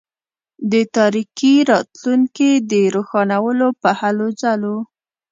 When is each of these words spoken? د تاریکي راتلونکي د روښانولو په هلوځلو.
د 0.71 0.73
تاریکي 0.97 1.53
راتلونکي 1.71 2.51
د 2.71 2.73
روښانولو 2.95 3.67
په 3.81 3.89
هلوځلو. 3.99 4.77